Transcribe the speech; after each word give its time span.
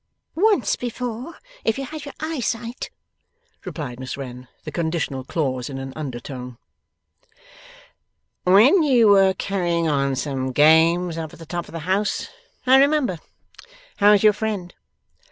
'Once 0.33 0.75
before 0.75 1.35
if 1.63 1.77
you 1.77 1.85
had 1.85 2.05
your 2.05 2.13
eyesight,' 2.19 2.89
replied 3.65 3.99
Miss 3.99 4.17
Wren; 4.17 4.47
the 4.63 4.71
conditional 4.71 5.23
clause 5.23 5.69
in 5.69 5.77
an 5.77 5.93
under 5.95 6.19
tone. 6.19 6.57
'When 8.43 8.81
you 8.81 9.09
were 9.09 9.35
carrying 9.35 9.87
on 9.87 10.15
some 10.15 10.53
games 10.53 11.19
up 11.19 11.33
at 11.33 11.37
the 11.37 11.45
top 11.45 11.67
of 11.67 11.73
the 11.73 11.79
house. 11.85 12.29
I 12.65 12.77
remember. 12.79 13.19
How's 13.99 14.23
your 14.23 14.33
friend? 14.33 14.73